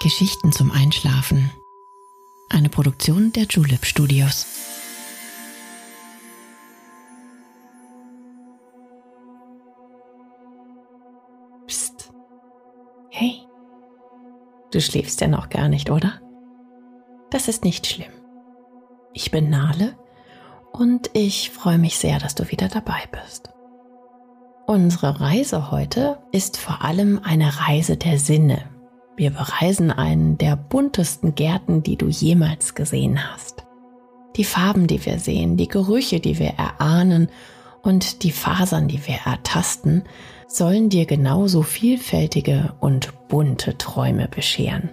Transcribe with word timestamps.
Geschichten 0.00 0.50
zum 0.52 0.72
Einschlafen. 0.72 1.50
Eine 2.48 2.68
Produktion 2.68 3.32
der 3.32 3.44
Julep 3.44 3.84
Studios. 3.84 4.46
Psst. 11.66 12.10
Hey. 13.10 13.46
Du 14.72 14.80
schläfst 14.80 15.20
ja 15.20 15.28
noch 15.28 15.48
gar 15.48 15.68
nicht, 15.68 15.90
oder? 15.90 16.20
Das 17.30 17.48
ist 17.48 17.64
nicht 17.64 17.86
schlimm. 17.86 18.12
Ich 19.12 19.30
bin 19.30 19.50
Nale 19.50 19.96
und 20.72 21.10
ich 21.12 21.50
freue 21.50 21.78
mich 21.78 21.98
sehr, 21.98 22.18
dass 22.18 22.34
du 22.34 22.50
wieder 22.50 22.68
dabei 22.68 23.04
bist. 23.12 23.50
Unsere 24.66 25.20
Reise 25.20 25.70
heute 25.70 26.18
ist 26.32 26.56
vor 26.56 26.82
allem 26.82 27.20
eine 27.22 27.60
Reise 27.68 27.96
der 27.96 28.18
Sinne. 28.18 28.71
Wir 29.22 29.30
bereisen 29.30 29.92
einen 29.92 30.36
der 30.36 30.56
buntesten 30.56 31.36
Gärten, 31.36 31.84
die 31.84 31.94
du 31.94 32.08
jemals 32.08 32.74
gesehen 32.74 33.30
hast. 33.30 33.62
Die 34.34 34.42
Farben, 34.42 34.88
die 34.88 35.06
wir 35.06 35.20
sehen, 35.20 35.56
die 35.56 35.68
Gerüche, 35.68 36.18
die 36.18 36.40
wir 36.40 36.54
erahnen 36.54 37.28
und 37.82 38.24
die 38.24 38.32
Fasern, 38.32 38.88
die 38.88 39.06
wir 39.06 39.14
ertasten, 39.24 40.02
sollen 40.48 40.88
dir 40.88 41.06
genauso 41.06 41.62
vielfältige 41.62 42.74
und 42.80 43.28
bunte 43.28 43.78
Träume 43.78 44.26
bescheren. 44.26 44.90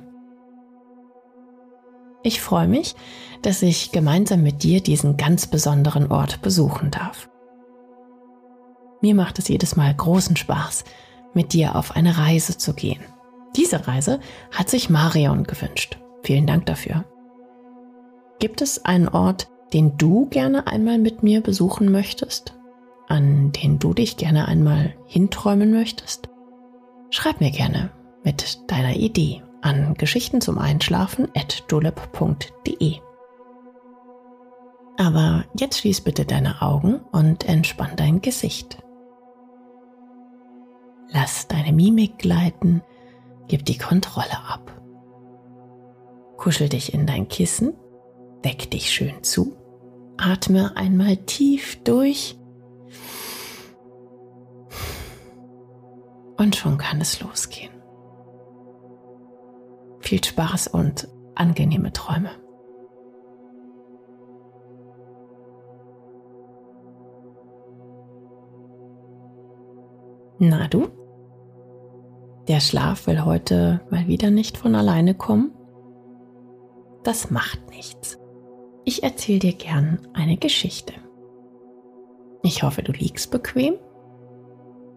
Ich 2.21 2.39
freue 2.39 2.67
mich, 2.67 2.93
dass 3.41 3.63
ich 3.63 3.91
gemeinsam 3.91 4.43
mit 4.43 4.61
dir 4.61 4.79
diesen 4.79 5.17
ganz 5.17 5.47
besonderen 5.47 6.11
Ort 6.11 6.43
besuchen 6.43 6.91
darf. 6.91 7.31
Mir 9.01 9.15
macht 9.15 9.39
es 9.39 9.47
jedes 9.47 9.75
Mal 9.75 9.91
großen 9.91 10.35
Spaß, 10.35 10.83
mit 11.33 11.53
dir 11.53 11.75
auf 11.75 11.95
eine 11.95 12.19
Reise 12.19 12.59
zu 12.59 12.75
gehen. 12.75 13.03
Diese 13.55 13.87
Reise 13.87 14.19
hat 14.51 14.69
sich 14.69 14.89
Marion 14.89 15.43
gewünscht. 15.43 15.97
Vielen 16.23 16.47
Dank 16.47 16.65
dafür. 16.65 17.05
Gibt 18.39 18.61
es 18.61 18.85
einen 18.85 19.07
Ort, 19.07 19.49
den 19.73 19.97
du 19.97 20.27
gerne 20.27 20.67
einmal 20.67 20.97
mit 20.97 21.23
mir 21.23 21.41
besuchen 21.41 21.91
möchtest? 21.91 22.53
An 23.07 23.51
den 23.51 23.79
du 23.79 23.93
dich 23.93 24.17
gerne 24.17 24.47
einmal 24.47 24.93
hinträumen 25.05 25.71
möchtest? 25.71 26.29
Schreib 27.09 27.41
mir 27.41 27.51
gerne 27.51 27.91
mit 28.23 28.59
deiner 28.71 28.95
Idee 28.95 29.41
an 29.61 29.95
Geschichten 29.95 30.41
zum 30.41 30.57
Einschlafen 30.57 31.27
at 31.35 31.63
dulep.de. 31.67 32.99
Aber 34.97 35.45
jetzt 35.57 35.79
schließ 35.79 36.01
bitte 36.01 36.25
deine 36.25 36.61
Augen 36.61 36.99
und 37.11 37.47
entspann 37.47 37.91
dein 37.95 38.21
Gesicht. 38.21 38.77
Lass 41.11 41.47
deine 41.47 41.73
Mimik 41.73 42.19
gleiten, 42.19 42.81
gib 43.49 43.65
die 43.65 43.77
Kontrolle 43.77 44.37
ab. 44.47 44.71
Kuschel 46.37 46.69
dich 46.69 46.93
in 46.93 47.05
dein 47.05 47.27
Kissen, 47.27 47.73
deck 48.45 48.71
dich 48.71 48.91
schön 48.91 49.23
zu, 49.23 49.57
atme 50.17 50.77
einmal 50.77 51.17
tief 51.17 51.83
durch 51.83 52.37
und 56.37 56.55
schon 56.55 56.77
kann 56.77 57.01
es 57.01 57.19
losgehen. 57.19 57.73
Viel 59.99 60.23
Spaß 60.23 60.67
und 60.67 61.09
angenehme 61.35 61.91
Träume. 61.91 62.29
Na 70.39 70.69
du? 70.69 70.98
Der 72.49 72.61
Schlaf 72.61 73.05
will 73.05 73.25
heute 73.25 73.79
mal 73.91 74.07
wieder 74.07 74.31
nicht 74.31 74.57
von 74.57 74.73
alleine 74.73 75.13
kommen? 75.13 75.51
Das 77.03 77.29
macht 77.29 77.69
nichts. 77.69 78.17
Ich 78.85 79.03
erzähle 79.03 79.37
dir 79.37 79.53
gern 79.53 79.99
eine 80.13 80.35
Geschichte. 80.35 80.93
Ich 82.41 82.63
hoffe, 82.63 82.81
du 82.81 82.91
liegst 82.91 83.29
bequem. 83.29 83.75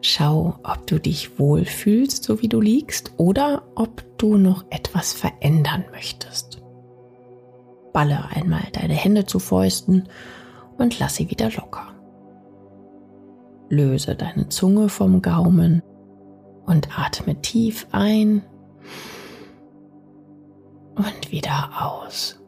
Schau, 0.00 0.54
ob 0.64 0.86
du 0.86 0.98
dich 0.98 1.38
wohlfühlst, 1.38 2.24
so 2.24 2.40
wie 2.40 2.48
du 2.48 2.58
liegst, 2.58 3.12
oder 3.18 3.64
ob 3.74 4.02
du 4.16 4.38
noch 4.38 4.64
etwas 4.70 5.12
verändern 5.12 5.84
möchtest. 5.92 6.62
Balle 7.92 8.30
einmal 8.30 8.64
deine 8.72 8.94
Hände 8.94 9.26
zu 9.26 9.38
Fäusten 9.38 10.08
und 10.78 10.98
lass 10.98 11.16
sie 11.16 11.28
wieder 11.28 11.50
locker. 11.50 11.88
Löse 13.68 14.14
deine 14.14 14.48
Zunge 14.48 14.88
vom 14.88 15.20
Gaumen 15.20 15.82
und 16.66 16.98
atme 16.98 17.40
tief 17.42 17.86
ein 17.92 18.42
und 20.94 21.32
wieder 21.32 21.70
aus. 21.80 22.38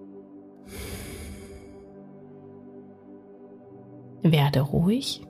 Werde 4.22 4.60
ruhig 4.60 5.22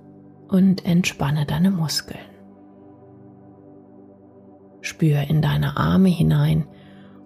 und 0.48 0.84
entspanne 0.84 1.46
deine 1.46 1.70
Muskeln. 1.70 2.18
Spür 4.80 5.22
in 5.22 5.42
deine 5.42 5.76
Arme 5.76 6.10
hinein 6.10 6.66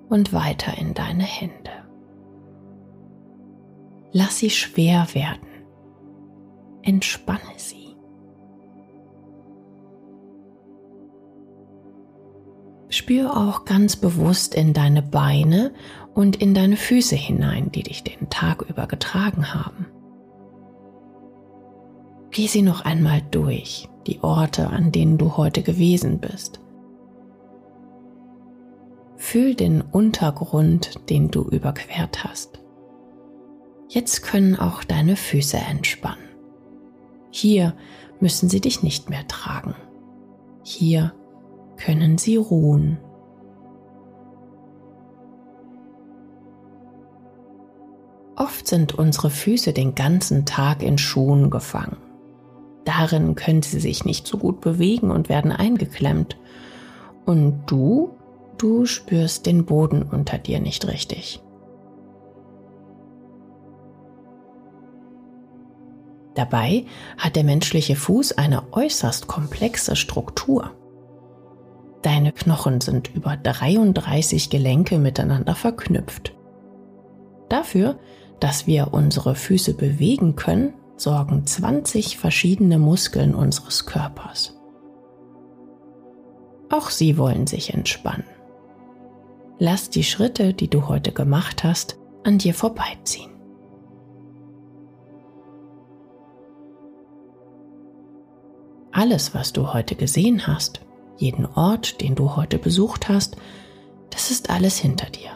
und 0.09 0.33
weiter 0.33 0.79
in 0.79 0.95
deine 0.95 1.25
Hände. 1.25 1.71
Lass 4.13 4.39
sie 4.39 4.51
schwer 4.51 5.07
werden. 5.13 5.47
Entspanne 6.83 7.41
sie. 7.57 7.78
Spür 13.09 13.39
auch 13.39 13.65
ganz 13.65 13.97
bewusst 13.97 14.55
in 14.55 14.75
deine 14.75 15.01
Beine 15.01 15.73
und 16.13 16.37
in 16.37 16.53
deine 16.53 16.77
Füße 16.77 17.17
hinein, 17.17 17.73
die 17.73 17.83
dich 17.83 18.05
den 18.05 18.29
Tag 18.29 18.61
über 18.61 18.87
getragen 18.87 19.55
haben. 19.55 19.87
Geh 22.31 22.49
sie 22.49 22.61
noch 22.61 22.83
einmal 22.83 23.23
durch, 23.31 23.89
die 24.07 24.23
Orte, 24.23 24.69
an 24.69 24.93
denen 24.93 25.17
du 25.17 25.39
heute 25.39 25.63
gewesen 25.63 26.19
bist. 26.19 26.61
Fühl 29.17 29.55
den 29.55 29.81
Untergrund, 29.81 31.09
den 31.09 31.31
du 31.31 31.45
überquert 31.45 32.25
hast. 32.25 32.61
Jetzt 33.89 34.23
können 34.23 34.55
auch 34.55 34.85
deine 34.85 35.17
Füße 35.17 35.57
entspannen. 35.57 36.29
Hier 37.31 37.75
müssen 38.21 38.51
sie 38.51 38.61
dich 38.61 38.83
nicht 38.83 39.09
mehr 39.09 39.27
tragen. 39.29 39.75
Hier 40.63 41.15
können 41.79 42.19
sie 42.19 42.37
ruhen. 42.37 42.99
Oft 48.37 48.69
sind 48.69 48.95
unsere 48.95 49.31
Füße 49.31 49.73
den 49.73 49.95
ganzen 49.95 50.45
Tag 50.45 50.83
in 50.83 50.99
Schuhen 50.99 51.51
gefangen. 51.51 51.97
Darin 52.85 53.35
können 53.35 53.63
sie 53.63 53.81
sich 53.81 54.05
nicht 54.05 54.27
so 54.27 54.39
gut 54.39 54.61
bewegen 54.61 55.11
und 55.11 55.29
werden 55.29 55.53
eingeklemmt. 55.53 56.39
Und 57.27 57.65
du, 57.67 58.11
du 58.57 58.87
spürst 58.87 59.45
den 59.47 59.67
Boden 59.67 60.03
unter 60.03 60.39
dir 60.39 60.61
nicht 60.61 60.87
richtig. 60.87 61.43
Dabei 66.35 66.87
hat 67.19 67.35
der 67.35 67.43
menschliche 67.43 67.97
Fuß 67.97 68.39
eine 68.39 68.73
äußerst 68.73 69.27
komplexe 69.27 69.97
Struktur. 69.97 70.71
Deine 72.03 72.33
Knochen 72.33 72.81
sind 72.81 73.15
über 73.15 73.37
33 73.37 74.51
Gelenke 74.51 74.99
miteinander 74.99 75.55
verknüpft. 75.55 76.35
Dafür, 77.49 77.99
dass 78.41 78.67
wir 78.67 78.93
unsere 78.93 79.35
Füße 79.35 79.75
bewegen 79.75 80.37
können, 80.37 80.75
sorgen 80.97 81.47
20 81.47 82.19
verschiedene 82.19 82.79
Muskeln 82.79 83.35
unseres 83.35 83.87
Körpers. 83.87 84.55
Auch 86.71 86.91
sie 86.91 87.17
wollen 87.19 87.47
sich 87.47 87.75
entspannen. 87.75 88.27
Lass 89.59 89.91
die 89.91 90.05
Schritte, 90.05 90.55
die 90.55 90.69
du 90.69 90.87
heute 90.87 91.13
gemacht 91.13 91.65
hast, 91.65 91.99
an 92.23 92.39
dir 92.39 92.55
vorbeiziehen. 92.55 93.31
Alles, 98.93 99.35
was 99.35 99.53
du 99.53 99.73
heute 99.73 99.95
gesehen 99.95 100.47
hast, 100.47 100.81
jeden 101.19 101.47
Ort, 101.47 102.01
den 102.01 102.15
du 102.15 102.37
heute 102.37 102.59
besucht 102.59 103.09
hast, 103.09 103.37
das 104.11 104.31
ist 104.31 104.51
alles 104.51 104.79
hinter 104.79 105.11
dir. 105.11 105.31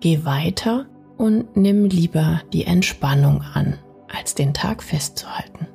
Geh 0.00 0.24
weiter 0.24 0.86
und 1.16 1.56
nimm 1.56 1.86
lieber 1.86 2.42
die 2.52 2.64
Entspannung 2.64 3.42
an, 3.42 3.78
als 4.06 4.34
den 4.34 4.54
Tag 4.54 4.82
festzuhalten. 4.82 5.66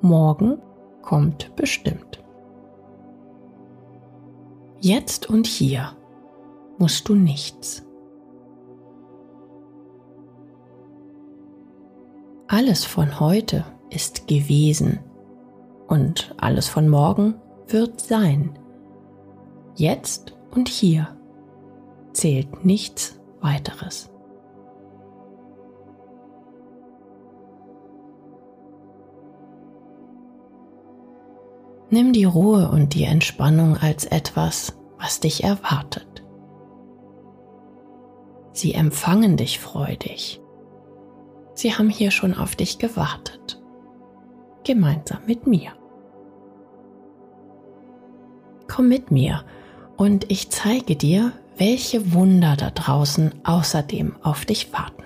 Morgen 0.00 0.58
kommt 1.02 1.54
bestimmt. 1.54 2.22
Jetzt 4.80 5.30
und 5.30 5.46
hier 5.46 5.96
musst 6.78 7.08
du 7.08 7.14
nichts. 7.14 7.86
Alles 12.48 12.84
von 12.84 13.20
heute 13.20 13.64
ist 13.90 14.26
gewesen 14.26 15.00
und 15.88 16.34
alles 16.38 16.68
von 16.68 16.88
morgen 16.88 17.34
wird 17.68 18.00
sein. 18.00 18.58
Jetzt 19.74 20.34
und 20.50 20.68
hier 20.68 21.16
zählt 22.12 22.64
nichts 22.64 23.20
weiteres. 23.40 24.10
Nimm 31.88 32.12
die 32.12 32.24
Ruhe 32.24 32.68
und 32.70 32.94
die 32.94 33.04
Entspannung 33.04 33.76
als 33.76 34.04
etwas, 34.04 34.76
was 34.98 35.20
dich 35.20 35.44
erwartet. 35.44 36.24
Sie 38.52 38.74
empfangen 38.74 39.36
dich 39.36 39.60
freudig. 39.60 40.40
Sie 41.54 41.74
haben 41.74 41.88
hier 41.88 42.10
schon 42.10 42.34
auf 42.34 42.56
dich 42.56 42.78
gewartet. 42.78 43.62
Gemeinsam 44.66 45.20
mit 45.28 45.46
mir. 45.46 45.70
Komm 48.66 48.88
mit 48.88 49.12
mir 49.12 49.44
und 49.96 50.28
ich 50.28 50.50
zeige 50.50 50.96
dir, 50.96 51.30
welche 51.56 52.12
Wunder 52.12 52.56
da 52.56 52.70
draußen 52.70 53.32
außerdem 53.44 54.16
auf 54.24 54.44
dich 54.44 54.72
warten. 54.72 55.04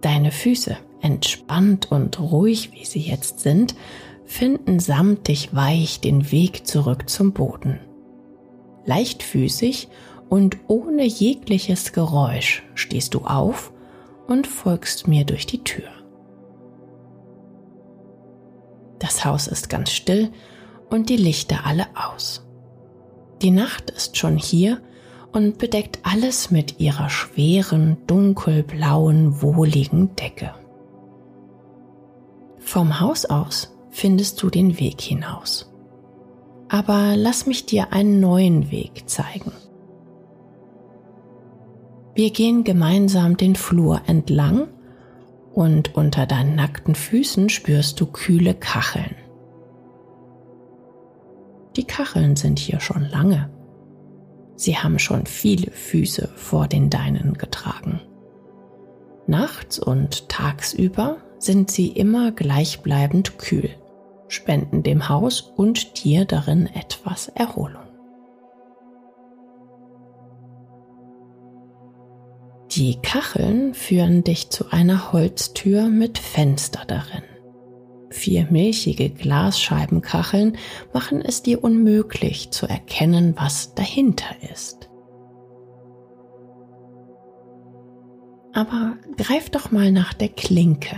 Deine 0.00 0.30
Füße 0.30 0.76
entspannt 1.00 1.90
und 1.90 2.20
ruhig 2.20 2.70
wie 2.72 2.84
sie 2.84 3.00
jetzt 3.00 3.40
sind, 3.40 3.74
finden 4.24 4.78
samtig 4.78 5.56
weich 5.56 6.00
den 6.00 6.30
Weg 6.30 6.68
zurück 6.68 7.10
zum 7.10 7.32
Boden. 7.32 7.80
Leichtfüßig 8.86 9.88
und 10.28 10.56
ohne 10.68 11.02
jegliches 11.02 11.92
Geräusch 11.92 12.62
stehst 12.76 13.14
du 13.14 13.22
auf 13.22 13.69
und 14.30 14.46
folgst 14.46 15.08
mir 15.08 15.24
durch 15.24 15.44
die 15.44 15.64
Tür. 15.64 15.88
Das 19.00 19.24
Haus 19.24 19.48
ist 19.48 19.68
ganz 19.68 19.90
still 19.90 20.30
und 20.88 21.08
die 21.08 21.16
Lichter 21.16 21.66
alle 21.66 21.86
aus. 21.96 22.46
Die 23.42 23.50
Nacht 23.50 23.90
ist 23.90 24.16
schon 24.16 24.36
hier 24.36 24.80
und 25.32 25.58
bedeckt 25.58 25.98
alles 26.04 26.52
mit 26.52 26.78
ihrer 26.78 27.08
schweren, 27.08 27.96
dunkelblauen, 28.06 29.42
wohligen 29.42 30.14
Decke. 30.14 30.54
Vom 32.58 33.00
Haus 33.00 33.24
aus 33.24 33.74
findest 33.90 34.40
du 34.42 34.48
den 34.48 34.78
Weg 34.78 35.00
hinaus. 35.00 35.72
Aber 36.68 37.16
lass 37.16 37.46
mich 37.46 37.66
dir 37.66 37.92
einen 37.92 38.20
neuen 38.20 38.70
Weg 38.70 39.08
zeigen. 39.08 39.50
Wir 42.14 42.30
gehen 42.30 42.64
gemeinsam 42.64 43.36
den 43.36 43.54
Flur 43.56 44.02
entlang 44.06 44.68
und 45.52 45.94
unter 45.94 46.26
deinen 46.26 46.56
nackten 46.56 46.94
Füßen 46.94 47.48
spürst 47.48 48.00
du 48.00 48.06
kühle 48.06 48.54
Kacheln. 48.54 49.14
Die 51.76 51.84
Kacheln 51.84 52.36
sind 52.36 52.58
hier 52.58 52.80
schon 52.80 53.08
lange. 53.08 53.50
Sie 54.56 54.76
haben 54.76 54.98
schon 54.98 55.26
viele 55.26 55.70
Füße 55.70 56.28
vor 56.34 56.66
den 56.66 56.90
deinen 56.90 57.34
getragen. 57.34 58.00
Nachts 59.26 59.78
und 59.78 60.28
tagsüber 60.28 61.18
sind 61.38 61.70
sie 61.70 61.88
immer 61.88 62.32
gleichbleibend 62.32 63.38
kühl, 63.38 63.70
spenden 64.28 64.82
dem 64.82 65.08
Haus 65.08 65.40
und 65.40 66.04
dir 66.04 66.24
darin 66.24 66.66
etwas 66.66 67.28
Erholung. 67.28 67.89
Die 72.72 73.00
Kacheln 73.02 73.74
führen 73.74 74.22
dich 74.22 74.50
zu 74.50 74.70
einer 74.70 75.12
Holztür 75.12 75.88
mit 75.88 76.18
Fenster 76.18 76.84
darin. 76.86 77.24
Vier 78.10 78.46
milchige 78.50 79.10
Glasscheibenkacheln 79.10 80.56
machen 80.92 81.20
es 81.20 81.42
dir 81.42 81.64
unmöglich 81.64 82.52
zu 82.52 82.66
erkennen, 82.66 83.34
was 83.36 83.74
dahinter 83.74 84.36
ist. 84.52 84.88
Aber 88.52 88.96
greif 89.16 89.50
doch 89.50 89.72
mal 89.72 89.90
nach 89.90 90.12
der 90.12 90.28
Klinke, 90.28 90.96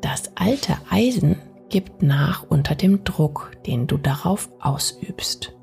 das 0.00 0.30
alte 0.36 0.76
Eisen 0.90 1.36
gibt 1.70 2.02
nach 2.02 2.44
unter 2.48 2.76
dem 2.76 3.02
Druck, 3.02 3.52
den 3.66 3.88
du 3.88 3.96
darauf 3.96 4.48
ausübst. 4.60 5.57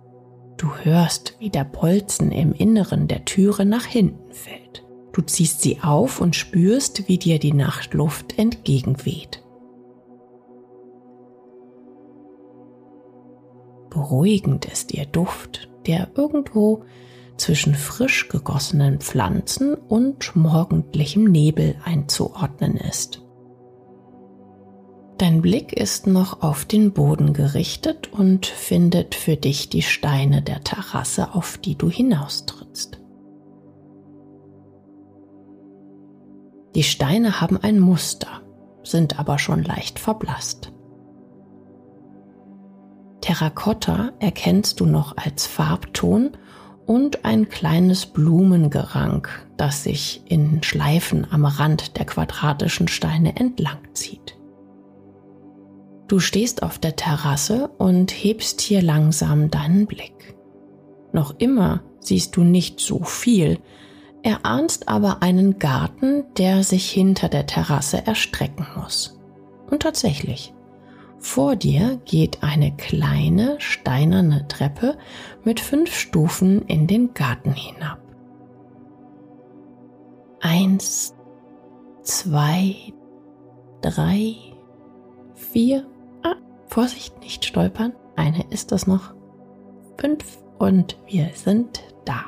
Du 0.58 0.74
hörst, 0.76 1.36
wie 1.40 1.50
der 1.50 1.66
Bolzen 1.66 2.32
im 2.32 2.54
Inneren 2.54 3.08
der 3.08 3.26
Türe 3.26 3.66
nach 3.66 3.86
hinten 3.86 4.32
fällt. 4.34 4.86
Du 5.12 5.22
ziehst 5.22 5.62
sie 5.62 5.80
auf 5.82 6.22
und 6.22 6.36
spürst, 6.36 7.08
wie 7.08 7.18
dir 7.18 7.40
die 7.40 7.54
Nachtluft 7.54 8.38
entgegenweht. 8.38 9.44
Beruhigend 13.90 14.66
ist 14.66 14.94
ihr 14.94 15.06
Duft, 15.06 15.70
der 15.88 16.10
irgendwo 16.16 16.84
zwischen 17.38 17.76
frisch 17.76 18.28
gegossenen 18.28 19.00
Pflanzen 19.00 19.74
und 19.76 20.36
morgendlichem 20.36 21.26
Nebel 21.26 21.76
einzuordnen 21.84 22.76
ist. 22.78 23.25
Dein 25.18 25.42
Blick 25.42 25.72
ist 25.72 26.08
noch 26.08 26.42
auf 26.42 26.66
den 26.66 26.92
Boden 26.92 27.32
gerichtet 27.32 28.12
und 28.12 28.46
findet 28.46 29.16
für 29.16 29.38
dich 29.38 29.70
die 29.70 29.82
Steine 29.82 30.42
der 30.42 30.62
Terrasse, 30.62 31.34
auf 31.34 31.58
die 31.58 31.78
du 31.78 31.90
hinaustrittst. 31.90 33.00
Die 36.76 36.84
Steine 36.84 37.40
haben 37.40 37.58
ein 37.58 37.80
Muster, 37.80 38.42
sind 38.84 39.18
aber 39.18 39.40
schon 39.40 39.64
leicht 39.64 40.00
verblasst. 40.00 40.74
Terrakotta 43.22 44.12
erkennst 44.20 44.82
du 44.82 44.86
noch 44.86 45.16
als 45.16 45.48
Farbton 45.48 46.32
und 46.86 47.24
ein 47.24 47.48
kleines 47.48 48.06
Blumengerank, 48.06 49.48
das 49.56 49.84
sich 49.84 50.24
in 50.26 50.62
Schleifen 50.62 51.26
am 51.32 51.46
Rand 51.46 51.98
der 51.98 52.06
quadratischen 52.06 52.90
Steine 52.90 53.38
entlang 53.38 53.80
zieht. 53.94 54.36
Du 56.08 56.20
stehst 56.20 56.62
auf 56.62 56.78
der 56.78 56.96
Terrasse 56.96 57.70
und 57.78 58.12
hebst 58.12 58.62
hier 58.62 58.82
langsam 58.82 59.50
deinen 59.50 59.88
Blick. 59.88 60.36
Noch 61.14 61.36
immer 61.40 61.82
siehst 62.00 62.36
du 62.36 62.44
nicht 62.44 62.80
so 62.80 63.04
viel, 63.04 63.60
erahnst 64.22 64.88
aber 64.88 65.24
einen 65.24 65.58
Garten, 65.58 66.26
der 66.38 66.64
sich 66.64 66.92
hinter 66.92 67.30
der 67.30 67.48
Terrasse 67.48 68.06
erstrecken 68.06 68.68
muss. 68.76 69.20
Und 69.70 69.82
tatsächlich, 69.82 70.54
vor 71.18 71.56
dir 71.56 72.00
geht 72.06 72.44
eine 72.44 72.76
kleine 72.76 73.56
steinerne 73.60 74.48
Treppe 74.48 74.98
mit 75.44 75.60
fünf 75.60 75.96
Stufen 75.96 76.62
in 76.64 76.86
den 76.86 77.16
Garten 77.16 77.54
hinab. 77.54 78.00
Eins, 80.40 81.16
zwei, 82.04 82.76
drei, 83.82 84.36
vier, 85.34 85.88
Vorsicht, 86.68 87.20
nicht 87.22 87.46
stolpern. 87.46 87.94
Eine 88.16 88.46
ist 88.50 88.72
es 88.72 88.88
noch. 88.88 89.14
Fünf 89.98 90.38
und 90.58 90.98
wir 91.08 91.30
sind 91.34 91.84
da. 92.06 92.26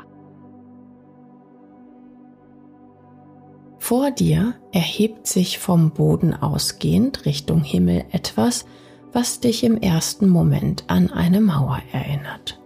Vor 3.80 4.12
dir 4.12 4.56
erhebt 4.72 5.28
sich 5.28 5.60
vom 5.60 5.92
Boden 5.92 6.34
ausgehend 6.34 7.26
Richtung 7.26 7.64
Himmel 7.64 8.06
etwas, 8.12 8.66
was 9.14 9.40
dich 9.40 9.64
im 9.64 9.78
ersten 9.78 10.28
Moment 10.28 10.84
an 10.88 11.10
eine 11.10 11.40
Mauer 11.40 11.80
erinnert. 11.94 12.60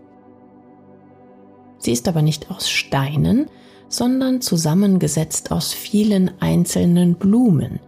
Sie 1.77 1.91
ist 1.91 2.07
aber 2.07 2.21
nicht 2.21 2.49
aus 2.51 2.69
Steinen, 2.69 3.47
sondern 3.87 4.41
zusammengesetzt 4.41 5.51
aus 5.51 5.73
vielen 5.73 6.31
einzelnen 6.41 7.15
Blumen, 7.15 7.79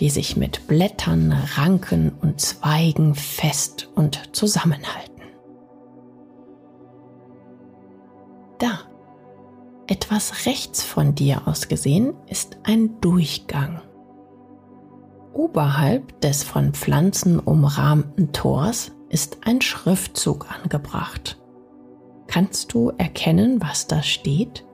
die 0.00 0.10
sich 0.10 0.36
mit 0.36 0.66
Blättern, 0.66 1.32
Ranken 1.56 2.12
und 2.20 2.40
Zweigen 2.40 3.14
fest 3.14 3.88
und 3.94 4.34
zusammenhalten. 4.34 5.22
Da, 8.58 8.80
etwas 9.86 10.46
rechts 10.46 10.82
von 10.82 11.14
dir 11.14 11.46
aus 11.46 11.68
gesehen, 11.68 12.14
ist 12.26 12.58
ein 12.64 13.00
Durchgang. 13.00 13.82
Oberhalb 15.32 16.20
des 16.20 16.44
von 16.44 16.72
Pflanzen 16.72 17.38
umrahmten 17.40 18.32
Tors 18.32 18.92
ist 19.08 19.38
ein 19.44 19.60
Schriftzug 19.60 20.46
angebracht. 20.50 21.38
Kannst 22.26 22.72
du 22.72 22.92
erkennen, 22.98 23.60
was 23.60 23.86
da 23.86 24.02
steht? 24.02 24.64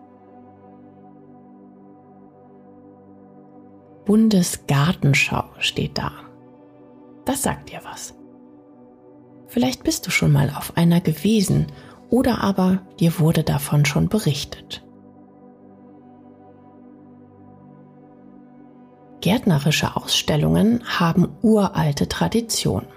Bundesgartenschau 4.10 5.44
steht 5.60 5.96
da. 5.96 6.10
Das 7.24 7.44
sagt 7.44 7.70
dir 7.70 7.78
was. 7.84 8.12
Vielleicht 9.46 9.84
bist 9.84 10.04
du 10.04 10.10
schon 10.10 10.32
mal 10.32 10.50
auf 10.50 10.76
einer 10.76 11.00
gewesen 11.00 11.68
oder 12.08 12.42
aber 12.42 12.80
dir 12.98 13.20
wurde 13.20 13.44
davon 13.44 13.84
schon 13.84 14.08
berichtet. 14.08 14.84
Gärtnerische 19.20 19.94
Ausstellungen 19.94 20.82
haben 20.98 21.28
uralte 21.42 22.08
Traditionen. 22.08 22.88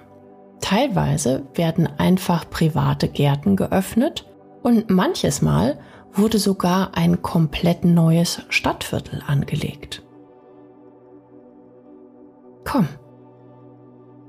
Teilweise 0.62 1.46
werden 1.53 1.86
einfach 2.00 2.50
private 2.50 3.08
Gärten 3.08 3.55
geöffnet 3.55 4.25
und 4.63 4.89
manches 4.89 5.43
Mal 5.43 5.77
wurde 6.12 6.39
sogar 6.39 6.98
ein 6.98 7.22
komplett 7.22 7.86
neues 7.86 8.41
Stadtviertel 8.50 9.22
angelegt. 9.27 10.01
Komm, 12.63 12.88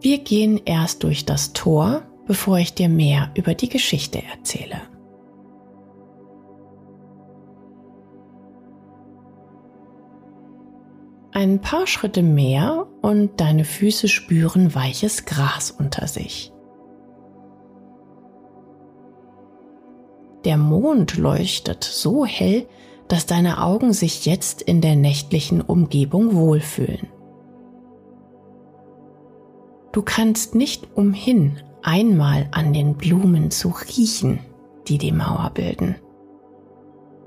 wir 0.00 0.18
gehen 0.18 0.60
erst 0.64 1.02
durch 1.02 1.24
das 1.24 1.52
Tor, 1.52 2.02
bevor 2.26 2.58
ich 2.58 2.74
dir 2.74 2.88
mehr 2.88 3.30
über 3.34 3.54
die 3.54 3.68
Geschichte 3.68 4.22
erzähle. 4.22 4.80
Ein 11.32 11.60
paar 11.60 11.86
Schritte 11.86 12.22
mehr 12.22 12.86
und 13.02 13.40
deine 13.40 13.64
Füße 13.64 14.08
spüren 14.08 14.74
weiches 14.74 15.24
Gras 15.24 15.70
unter 15.72 16.06
sich. 16.06 16.52
Der 20.44 20.58
Mond 20.58 21.16
leuchtet 21.16 21.82
so 21.82 22.24
hell, 22.26 22.68
dass 23.08 23.26
deine 23.26 23.62
Augen 23.62 23.92
sich 23.92 24.26
jetzt 24.26 24.62
in 24.62 24.80
der 24.80 24.96
nächtlichen 24.96 25.60
Umgebung 25.60 26.36
wohlfühlen. 26.36 27.08
Du 29.94 30.02
kannst 30.02 30.56
nicht 30.56 30.88
umhin, 30.96 31.60
einmal 31.82 32.48
an 32.50 32.72
den 32.72 32.96
Blumen 32.96 33.52
zu 33.52 33.68
riechen, 33.68 34.40
die 34.88 34.98
die 34.98 35.12
Mauer 35.12 35.52
bilden. 35.54 35.94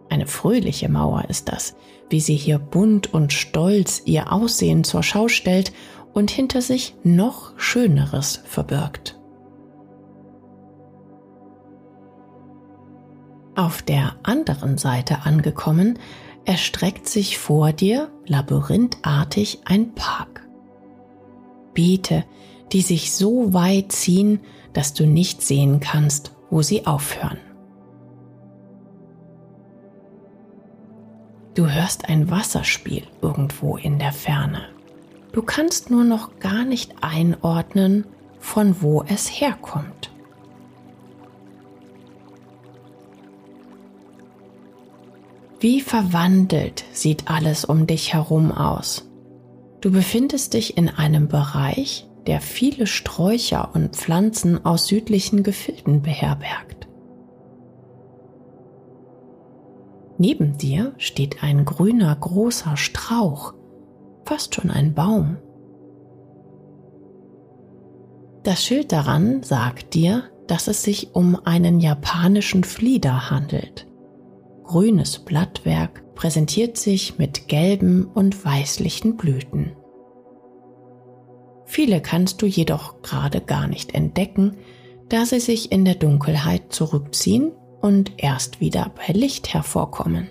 Eine 0.10 0.28
fröhliche 0.28 0.90
Mauer 0.90 1.24
ist 1.30 1.48
das, 1.48 1.78
wie 2.10 2.20
sie 2.20 2.36
hier 2.36 2.60
bunt 2.60 3.14
und 3.14 3.32
stolz 3.32 4.02
ihr 4.04 4.34
Aussehen 4.34 4.84
zur 4.84 5.02
Schau 5.02 5.30
stellt 5.30 5.72
und 6.14 6.30
hinter 6.30 6.62
sich 6.62 6.94
noch 7.04 7.58
Schöneres 7.58 8.42
verbirgt. 8.44 9.18
Auf 13.56 13.82
der 13.82 14.18
anderen 14.24 14.78
Seite 14.78 15.20
angekommen, 15.24 16.00
erstreckt 16.44 17.08
sich 17.08 17.38
vor 17.38 17.72
dir 17.72 18.12
labyrinthartig 18.26 19.62
ein 19.64 19.96
Park. 19.96 20.46
Beete, 21.74 22.26
die 22.72 22.82
sich 22.82 23.14
so 23.14 23.54
weit 23.54 23.92
ziehen, 23.92 24.40
dass 24.74 24.94
du 24.94 25.06
nicht 25.06 25.42
sehen 25.42 25.80
kannst, 25.80 26.32
wo 26.50 26.62
sie 26.62 26.86
aufhören. 26.86 27.40
Du 31.56 31.68
hörst 31.68 32.08
ein 32.08 32.30
Wasserspiel 32.30 33.04
irgendwo 33.22 33.78
in 33.78 33.98
der 33.98 34.14
Ferne. 34.14 34.70
Du 35.32 35.42
kannst 35.42 35.90
nur 35.90 36.04
noch 36.04 36.40
gar 36.40 36.66
nicht 36.66 36.96
einordnen, 37.02 38.06
von 38.40 38.82
wo 38.82 39.04
es 39.08 39.28
herkommt. 39.28 40.12
Wie 45.60 45.82
verwandelt 45.82 46.86
sieht 46.94 47.30
alles 47.30 47.66
um 47.66 47.88
dich 47.88 48.14
herum 48.14 48.52
aus? 48.52 49.10
Du 49.82 49.92
befindest 49.92 50.54
dich 50.54 50.78
in 50.78 50.90
einem 50.90 51.28
Bereich, 51.28 52.07
der 52.28 52.42
viele 52.42 52.86
Sträucher 52.86 53.72
und 53.74 53.96
Pflanzen 53.96 54.66
aus 54.66 54.88
südlichen 54.88 55.44
Gefilden 55.44 56.02
beherbergt. 56.02 56.88
Neben 60.18 60.58
dir 60.58 60.94
steht 60.98 61.44
ein 61.44 61.64
grüner 61.64 62.16
großer 62.16 62.76
Strauch, 62.76 63.54
fast 64.26 64.56
schon 64.56 64.72
ein 64.72 64.94
Baum. 64.94 65.38
Das 68.44 68.64
Schild 68.64 68.92
daran 68.92 69.44
sagt 69.44 69.94
dir, 69.94 70.24
dass 70.48 70.68
es 70.68 70.84
sich 70.84 71.14
um 71.14 71.38
einen 71.46 71.80
japanischen 71.80 72.64
Flieder 72.64 73.30
handelt. 73.30 73.88
Grünes 74.64 75.20
Blattwerk 75.20 76.04
präsentiert 76.16 76.78
sich 76.78 77.18
mit 77.18 77.48
gelben 77.48 78.06
und 78.06 78.44
weißlichen 78.44 79.16
Blüten. 79.16 79.77
Viele 81.78 82.02
kannst 82.02 82.42
du 82.42 82.48
jedoch 82.48 83.04
gerade 83.04 83.40
gar 83.40 83.68
nicht 83.68 83.94
entdecken, 83.94 84.58
da 85.10 85.28
sie 85.28 85.40
sich 85.40 85.72
in 85.72 85.86
der 85.86 85.94
Dunkelheit 85.94 86.74
zurückziehen 86.74 87.52
und 87.82 88.14
erst 88.18 88.60
wieder 88.60 88.92
bei 88.96 89.14
Licht 89.14 89.54
hervorkommen. 89.54 90.28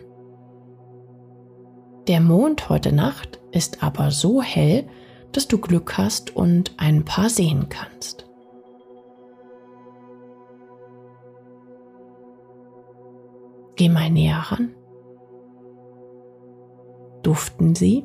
Der 2.08 2.20
Mond 2.20 2.68
heute 2.68 2.90
Nacht 2.90 3.38
ist 3.52 3.84
aber 3.84 4.10
so 4.10 4.42
hell, 4.42 4.88
dass 5.30 5.46
du 5.46 5.58
Glück 5.58 5.96
hast 5.96 6.34
und 6.34 6.72
ein 6.78 7.04
paar 7.04 7.30
sehen 7.30 7.68
kannst. 7.68 8.28
Geh 13.76 13.88
mal 13.88 14.10
näher 14.10 14.46
ran. 14.48 14.74
Duften 17.22 17.76
sie? 17.76 18.04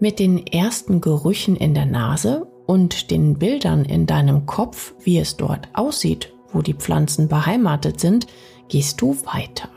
Mit 0.00 0.20
den 0.20 0.46
ersten 0.46 1.00
Gerüchen 1.00 1.56
in 1.56 1.74
der 1.74 1.86
Nase 1.86 2.46
und 2.66 3.10
den 3.10 3.38
Bildern 3.38 3.84
in 3.84 4.06
deinem 4.06 4.46
Kopf, 4.46 4.94
wie 5.02 5.18
es 5.18 5.36
dort 5.36 5.68
aussieht, 5.72 6.32
wo 6.52 6.62
die 6.62 6.74
Pflanzen 6.74 7.28
beheimatet 7.28 7.98
sind, 7.98 8.26
gehst 8.68 9.00
du 9.00 9.16
weiter. 9.24 9.68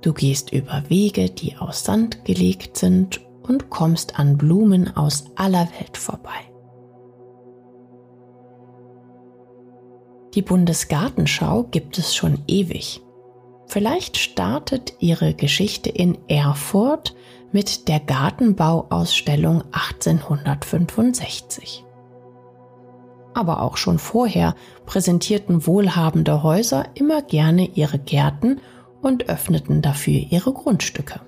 Du 0.00 0.14
gehst 0.14 0.52
über 0.52 0.84
Wege, 0.88 1.28
die 1.28 1.56
aus 1.56 1.84
Sand 1.84 2.24
gelegt 2.24 2.78
sind 2.78 3.20
und 3.42 3.68
kommst 3.68 4.18
an 4.18 4.38
Blumen 4.38 4.96
aus 4.96 5.24
aller 5.34 5.68
Welt 5.78 5.96
vorbei. 5.96 6.30
Die 10.34 10.42
Bundesgartenschau 10.42 11.64
gibt 11.64 11.98
es 11.98 12.14
schon 12.14 12.38
ewig. 12.46 13.02
Vielleicht 13.66 14.16
startet 14.16 14.94
ihre 15.00 15.34
Geschichte 15.34 15.90
in 15.90 16.16
Erfurt 16.28 17.14
mit 17.52 17.88
der 17.88 18.00
Gartenbauausstellung 18.00 19.62
1865 19.72 21.84
aber 23.38 23.62
auch 23.62 23.76
schon 23.76 24.00
vorher 24.00 24.56
präsentierten 24.84 25.64
wohlhabende 25.64 26.42
Häuser 26.42 26.86
immer 26.94 27.22
gerne 27.22 27.70
ihre 27.74 27.98
Gärten 27.98 28.60
und 29.00 29.28
öffneten 29.28 29.80
dafür 29.80 30.20
ihre 30.30 30.52
Grundstücke. 30.52 31.20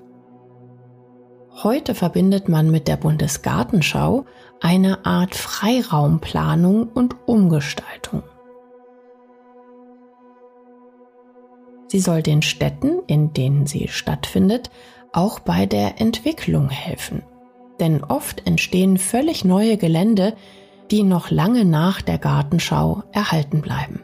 Heute 1.63 1.95
verbindet 1.95 2.49
man 2.49 2.69
mit 2.69 2.89
der 2.89 2.97
Bundesgartenschau 2.97 4.25
eine 4.59 5.05
Art 5.05 5.35
Freiraumplanung 5.35 6.89
und 6.89 7.15
Umgestaltung. 7.27 8.23
Sie 11.87 11.99
soll 11.99 12.23
den 12.23 12.41
Städten, 12.41 13.03
in 13.07 13.31
denen 13.31 13.67
sie 13.67 13.87
stattfindet, 13.87 14.69
auch 15.13 15.39
bei 15.39 15.65
der 15.65 15.99
Entwicklung 15.99 16.69
helfen. 16.69 17.23
Denn 17.79 18.03
oft 18.03 18.45
entstehen 18.45 18.97
völlig 18.97 19.43
neue 19.43 19.77
Gelände, 19.77 20.35
die 20.91 21.03
noch 21.03 21.31
lange 21.31 21.65
nach 21.65 22.01
der 22.01 22.17
Gartenschau 22.17 23.03
erhalten 23.11 23.61
bleiben. 23.61 24.01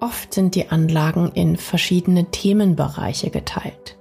Oft 0.00 0.34
sind 0.34 0.54
die 0.54 0.70
Anlagen 0.70 1.30
in 1.34 1.56
verschiedene 1.56 2.30
Themenbereiche 2.30 3.30
geteilt. 3.30 3.98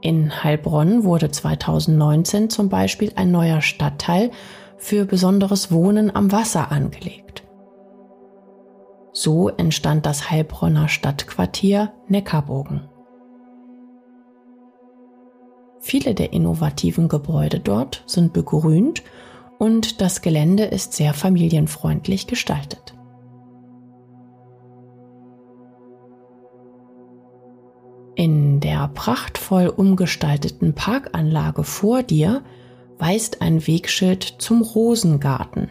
In 0.00 0.42
Heilbronn 0.42 1.04
wurde 1.04 1.30
2019 1.30 2.50
zum 2.50 2.68
Beispiel 2.68 3.12
ein 3.14 3.30
neuer 3.30 3.62
Stadtteil 3.62 4.32
für 4.78 5.04
besonderes 5.04 5.70
Wohnen 5.70 6.14
am 6.14 6.32
Wasser 6.32 6.72
angelegt. 6.72 7.21
So 9.12 9.48
entstand 9.48 10.06
das 10.06 10.30
Heilbronner 10.30 10.88
Stadtquartier 10.88 11.92
Neckarbogen. 12.08 12.88
Viele 15.80 16.14
der 16.14 16.32
innovativen 16.32 17.08
Gebäude 17.08 17.60
dort 17.60 18.04
sind 18.06 18.32
begrünt 18.32 19.02
und 19.58 20.00
das 20.00 20.22
Gelände 20.22 20.64
ist 20.64 20.94
sehr 20.94 21.12
familienfreundlich 21.12 22.26
gestaltet. 22.26 22.94
In 28.14 28.60
der 28.60 28.88
prachtvoll 28.88 29.66
umgestalteten 29.68 30.74
Parkanlage 30.74 31.64
vor 31.64 32.02
dir 32.02 32.42
weist 32.98 33.42
ein 33.42 33.66
Wegschild 33.66 34.22
zum 34.38 34.62
Rosengarten. 34.62 35.70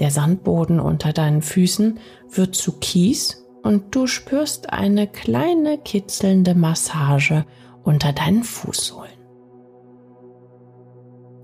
Der 0.00 0.10
Sandboden 0.10 0.80
unter 0.80 1.12
deinen 1.12 1.42
Füßen 1.42 1.98
wird 2.30 2.54
zu 2.54 2.72
Kies 2.78 3.44
und 3.62 3.94
du 3.94 4.06
spürst 4.06 4.72
eine 4.72 5.06
kleine 5.06 5.78
kitzelnde 5.78 6.54
Massage 6.54 7.46
unter 7.82 8.12
deinen 8.12 8.42
Fußsohlen. 8.42 9.12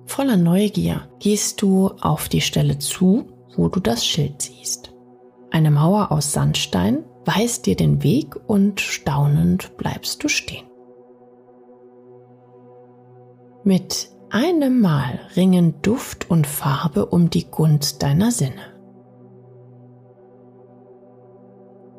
Voller 0.07 0.37
Neugier 0.37 1.09
gehst 1.21 1.63
du 1.63 1.93
auf 2.01 2.29
die 2.29 2.41
Stelle 2.41 2.79
zu, 2.79 3.29
wo 3.57 3.69
du 3.69 3.79
das 3.79 4.05
Schild 4.05 4.43
siehst. 4.43 4.93
Eine 5.51 5.71
Mauer 5.71 6.11
aus 6.11 6.33
Sandstein 6.33 7.05
weist 7.25 7.67
dir 7.67 7.77
den 7.77 8.03
Weg 8.03 8.37
und 8.49 8.81
staunend 8.81 9.77
bleibst 9.77 10.23
du 10.23 10.29
stehen. 10.29 10.67
Mit 13.63 14.11
einem 14.31 14.81
Mal 14.81 15.21
ringen 15.37 15.83
Duft 15.83 16.31
und 16.31 16.47
Farbe 16.47 17.07
um 17.07 17.31
die 17.31 17.51
Gunst 17.51 18.03
deiner 18.03 18.31
Sinne. 18.31 18.63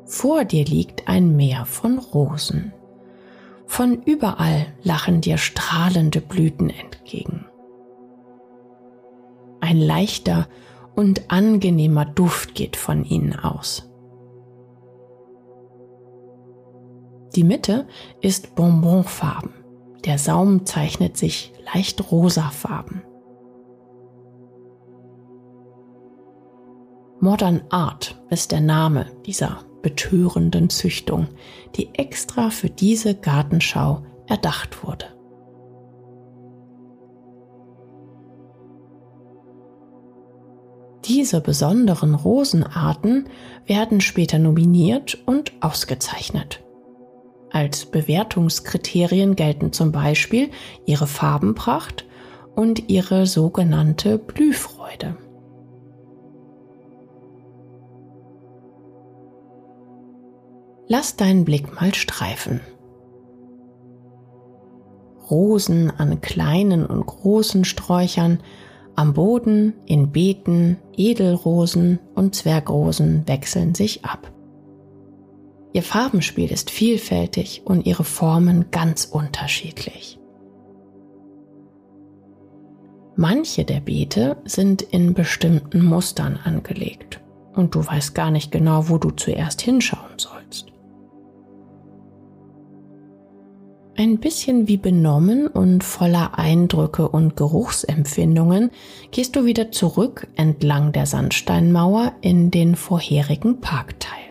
Vor 0.06 0.44
dir 0.44 0.64
liegt 0.64 1.08
ein 1.08 1.36
Meer 1.36 1.64
von 1.64 1.98
Rosen. 1.98 2.72
Von 3.66 4.02
überall 4.02 4.66
lachen 4.82 5.20
dir 5.20 5.38
strahlende 5.38 6.20
Blüten 6.20 6.68
entgegen. 6.68 7.46
Ein 9.60 9.78
leichter 9.78 10.48
und 10.94 11.30
angenehmer 11.30 12.04
Duft 12.04 12.54
geht 12.54 12.76
von 12.76 13.04
ihnen 13.04 13.38
aus. 13.38 13.88
Die 17.34 17.44
Mitte 17.44 17.86
ist 18.20 18.54
bonbonfarben. 18.54 19.61
Der 20.04 20.18
Saum 20.18 20.66
zeichnet 20.66 21.16
sich 21.16 21.52
leicht 21.72 22.10
rosafarben. 22.10 23.02
Modern 27.20 27.62
Art 27.70 28.20
ist 28.30 28.50
der 28.50 28.60
Name 28.60 29.06
dieser 29.26 29.64
betörenden 29.80 30.70
Züchtung, 30.70 31.28
die 31.76 31.94
extra 31.94 32.50
für 32.50 32.68
diese 32.68 33.14
Gartenschau 33.14 34.02
erdacht 34.26 34.82
wurde. 34.84 35.06
Diese 41.04 41.40
besonderen 41.40 42.14
Rosenarten 42.14 43.28
werden 43.66 44.00
später 44.00 44.38
nominiert 44.38 45.22
und 45.26 45.52
ausgezeichnet. 45.60 46.62
Als 47.52 47.84
Bewertungskriterien 47.84 49.36
gelten 49.36 49.72
zum 49.72 49.92
Beispiel 49.92 50.50
ihre 50.86 51.06
Farbenpracht 51.06 52.06
und 52.54 52.88
ihre 52.88 53.26
sogenannte 53.26 54.16
Blühfreude. 54.16 55.16
Lass 60.88 61.16
deinen 61.16 61.44
Blick 61.44 61.74
mal 61.78 61.94
streifen. 61.94 62.60
Rosen 65.30 65.90
an 65.90 66.22
kleinen 66.22 66.86
und 66.86 67.04
großen 67.04 67.64
Sträuchern, 67.64 68.40
am 68.96 69.12
Boden, 69.12 69.74
in 69.86 70.10
Beeten, 70.10 70.78
Edelrosen 70.96 71.98
und 72.14 72.34
Zwergrosen 72.34 73.26
wechseln 73.26 73.74
sich 73.74 74.04
ab. 74.04 74.30
Ihr 75.72 75.82
Farbenspiel 75.82 76.50
ist 76.52 76.70
vielfältig 76.70 77.62
und 77.64 77.86
ihre 77.86 78.04
Formen 78.04 78.70
ganz 78.70 79.06
unterschiedlich. 79.06 80.18
Manche 83.16 83.64
der 83.64 83.80
Beete 83.80 84.36
sind 84.44 84.82
in 84.82 85.14
bestimmten 85.14 85.84
Mustern 85.84 86.38
angelegt 86.42 87.20
und 87.54 87.74
du 87.74 87.86
weißt 87.86 88.14
gar 88.14 88.30
nicht 88.30 88.50
genau, 88.50 88.88
wo 88.88 88.98
du 88.98 89.10
zuerst 89.10 89.60
hinschauen 89.62 90.18
sollst. 90.18 90.72
Ein 93.94 94.18
bisschen 94.18 94.68
wie 94.68 94.78
benommen 94.78 95.46
und 95.46 95.84
voller 95.84 96.38
Eindrücke 96.38 97.06
und 97.08 97.36
Geruchsempfindungen 97.36 98.70
gehst 99.10 99.36
du 99.36 99.44
wieder 99.44 99.70
zurück 99.70 100.26
entlang 100.34 100.92
der 100.92 101.04
Sandsteinmauer 101.04 102.12
in 102.22 102.50
den 102.50 102.74
vorherigen 102.74 103.60
Parkteil. 103.60 104.21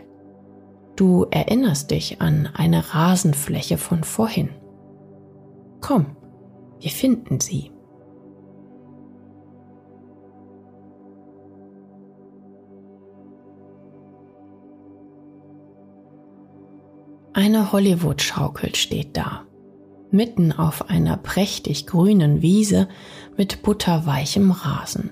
Du 1.02 1.26
erinnerst 1.32 1.90
dich 1.90 2.22
an 2.22 2.48
eine 2.54 2.94
Rasenfläche 2.94 3.80
von 3.80 4.04
vorhin. 4.04 4.50
Komm, 5.80 6.16
wir 6.80 6.92
finden 6.92 7.40
sie. 7.40 7.72
Eine 17.34 17.72
Hollywood-Schaukel 17.72 18.76
steht 18.76 19.18
da 19.18 19.48
mitten 20.12 20.52
auf 20.52 20.88
einer 20.90 21.18
prächtig 21.18 21.88
grünen 21.88 22.44
Wiese 22.44 22.88
mit 23.38 23.64
butterweichem 23.64 24.52
Rasen. 24.52 25.10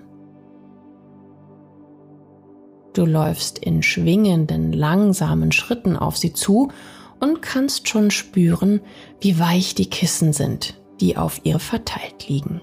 Du 2.93 3.05
läufst 3.05 3.59
in 3.59 3.83
schwingenden, 3.83 4.73
langsamen 4.73 5.51
Schritten 5.51 5.95
auf 5.95 6.17
sie 6.17 6.33
zu 6.33 6.71
und 7.19 7.41
kannst 7.41 7.87
schon 7.87 8.11
spüren, 8.11 8.81
wie 9.21 9.39
weich 9.39 9.75
die 9.75 9.89
Kissen 9.89 10.33
sind, 10.33 10.79
die 10.99 11.17
auf 11.17 11.41
ihr 11.43 11.59
verteilt 11.59 12.27
liegen. 12.27 12.61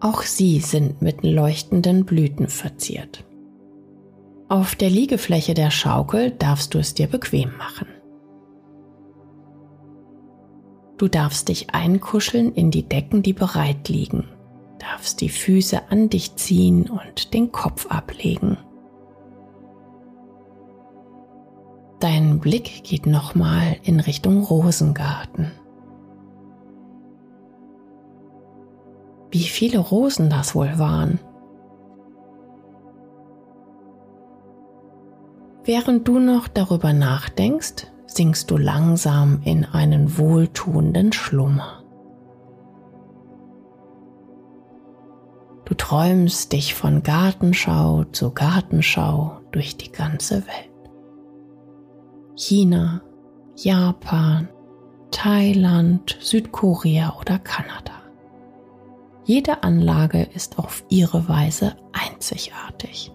Auch 0.00 0.22
sie 0.22 0.60
sind 0.60 1.02
mit 1.02 1.22
leuchtenden 1.22 2.04
Blüten 2.04 2.48
verziert. 2.48 3.24
Auf 4.48 4.74
der 4.74 4.90
Liegefläche 4.90 5.54
der 5.54 5.70
Schaukel 5.70 6.30
darfst 6.30 6.74
du 6.74 6.78
es 6.78 6.94
dir 6.94 7.06
bequem 7.06 7.56
machen. 7.56 7.88
Du 10.98 11.08
darfst 11.08 11.48
dich 11.48 11.70
einkuscheln 11.70 12.52
in 12.52 12.70
die 12.70 12.88
Decken, 12.88 13.22
die 13.22 13.32
bereit 13.32 13.88
liegen, 13.88 14.28
darfst 14.78 15.20
die 15.20 15.28
Füße 15.28 15.90
an 15.90 16.08
dich 16.08 16.36
ziehen 16.36 16.88
und 16.88 17.34
den 17.34 17.50
Kopf 17.50 17.86
ablegen. 17.86 18.58
Dein 22.04 22.38
Blick 22.38 22.84
geht 22.84 23.06
nochmal 23.06 23.78
in 23.82 23.98
Richtung 23.98 24.42
Rosengarten. 24.44 25.52
Wie 29.30 29.44
viele 29.44 29.78
Rosen 29.78 30.28
das 30.28 30.54
wohl 30.54 30.78
waren. 30.78 31.18
Während 35.64 36.06
du 36.06 36.18
noch 36.18 36.46
darüber 36.46 36.92
nachdenkst, 36.92 37.86
sinkst 38.04 38.50
du 38.50 38.58
langsam 38.58 39.40
in 39.42 39.64
einen 39.64 40.18
wohltuenden 40.18 41.10
Schlummer. 41.14 41.84
Du 45.64 45.72
träumst 45.72 46.52
dich 46.52 46.74
von 46.74 47.02
Gartenschau 47.02 48.04
zu 48.12 48.30
Gartenschau 48.34 49.40
durch 49.52 49.78
die 49.78 49.90
ganze 49.90 50.46
Welt. 50.46 50.73
China, 52.36 53.00
Japan, 53.56 54.48
Thailand, 55.10 56.16
Südkorea 56.20 57.16
oder 57.20 57.38
Kanada. 57.38 57.92
Jede 59.24 59.62
Anlage 59.62 60.22
ist 60.34 60.58
auf 60.58 60.84
ihre 60.88 61.28
Weise 61.28 61.76
einzigartig. 61.92 63.12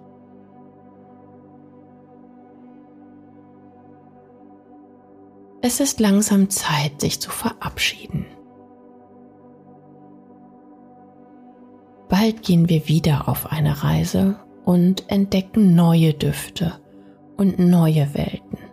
Es 5.62 5.82
ist 5.82 6.00
langsam 6.00 6.50
Zeit, 6.50 7.02
sich 7.02 7.20
zu 7.20 7.30
verabschieden. 7.30 8.26
Bald 12.08 12.42
gehen 12.42 12.70
wir 12.70 12.88
wieder 12.88 13.28
auf 13.28 13.52
eine 13.52 13.84
Reise 13.84 14.40
und 14.64 15.12
entdecken 15.12 15.76
neue 15.76 16.14
Düfte 16.14 16.80
und 17.36 17.60
neue 17.60 18.14
Welten. 18.14 18.69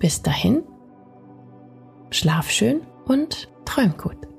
Bis 0.00 0.22
dahin, 0.22 0.64
schlaf 2.10 2.50
schön 2.50 2.80
und 3.04 3.48
träum 3.66 3.96
gut. 3.98 4.29